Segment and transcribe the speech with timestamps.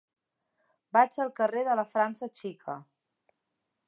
[0.97, 2.79] Vaig al carrer de la França Xica.